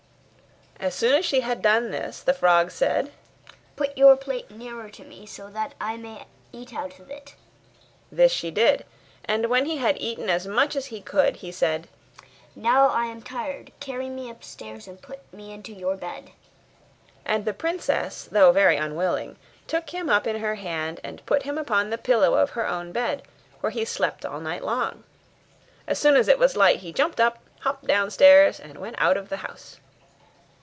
As 0.83 0.95
soon 0.95 1.13
as 1.13 1.25
she 1.27 1.41
had 1.41 1.61
done 1.61 1.91
this, 1.91 2.21
the 2.21 2.33
frog 2.33 2.71
said, 2.71 3.11
'Put 3.75 3.95
your 3.95 4.15
plate 4.17 4.49
nearer 4.49 4.89
to 4.89 5.03
me, 5.03 5.27
that 5.37 5.75
I 5.79 5.95
may 5.95 6.25
eat 6.51 6.73
out 6.73 6.97
of 6.97 7.11
it.' 7.11 7.35
This 8.11 8.31
she 8.31 8.49
did, 8.49 8.83
and 9.23 9.45
when 9.45 9.67
he 9.67 9.77
had 9.77 9.99
eaten 10.01 10.27
as 10.27 10.47
much 10.47 10.75
as 10.75 10.87
he 10.87 10.99
could, 10.99 11.35
he 11.35 11.51
said, 11.51 11.87
'Now 12.55 12.87
I 12.89 13.05
am 13.05 13.21
tired; 13.21 13.71
carry 13.79 14.09
me 14.09 14.27
upstairs, 14.27 14.87
and 14.87 14.99
put 14.99 15.19
me 15.31 15.51
into 15.53 15.71
your 15.71 15.95
bed.' 15.95 16.31
And 17.25 17.45
the 17.45 17.53
princess, 17.53 18.23
though 18.23 18.51
very 18.51 18.75
unwilling, 18.77 19.35
took 19.67 19.91
him 19.91 20.09
up 20.09 20.25
in 20.25 20.37
her 20.37 20.55
hand, 20.55 20.99
and 21.03 21.23
put 21.27 21.43
him 21.43 21.59
upon 21.59 21.91
the 21.91 21.97
pillow 21.99 22.33
of 22.33 22.49
her 22.49 22.67
own 22.67 22.91
bed, 22.91 23.21
where 23.59 23.71
he 23.71 23.85
slept 23.85 24.25
all 24.25 24.39
night 24.39 24.63
long. 24.63 25.03
As 25.85 25.99
soon 25.99 26.15
as 26.15 26.27
it 26.27 26.39
was 26.39 26.57
light 26.57 26.77
he 26.79 26.91
jumped 26.91 27.19
up, 27.19 27.37
hopped 27.59 27.85
downstairs, 27.85 28.59
and 28.59 28.79
went 28.79 28.95
out 28.97 29.15
of 29.15 29.29
the 29.29 29.37
house. 29.45 29.79